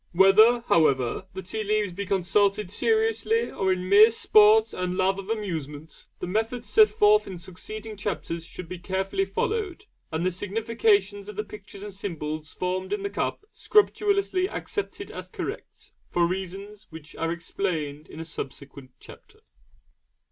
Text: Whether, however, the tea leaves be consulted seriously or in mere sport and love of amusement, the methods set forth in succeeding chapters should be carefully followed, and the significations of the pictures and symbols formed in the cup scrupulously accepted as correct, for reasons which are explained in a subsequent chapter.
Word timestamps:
Whether, 0.13 0.61
however, 0.61 1.27
the 1.35 1.43
tea 1.43 1.63
leaves 1.63 1.91
be 1.91 2.07
consulted 2.07 2.71
seriously 2.71 3.51
or 3.51 3.71
in 3.71 3.87
mere 3.87 4.09
sport 4.09 4.73
and 4.73 4.97
love 4.97 5.19
of 5.19 5.29
amusement, 5.29 6.07
the 6.17 6.25
methods 6.25 6.67
set 6.67 6.89
forth 6.89 7.27
in 7.27 7.37
succeeding 7.37 7.95
chapters 7.95 8.43
should 8.43 8.67
be 8.67 8.79
carefully 8.79 9.25
followed, 9.25 9.85
and 10.11 10.25
the 10.25 10.31
significations 10.31 11.29
of 11.29 11.35
the 11.35 11.43
pictures 11.43 11.83
and 11.83 11.93
symbols 11.93 12.51
formed 12.51 12.93
in 12.93 13.03
the 13.03 13.11
cup 13.11 13.45
scrupulously 13.53 14.49
accepted 14.49 15.11
as 15.11 15.29
correct, 15.29 15.91
for 16.09 16.25
reasons 16.25 16.87
which 16.89 17.15
are 17.17 17.31
explained 17.31 18.07
in 18.07 18.19
a 18.19 18.25
subsequent 18.25 18.89
chapter. 18.99 19.41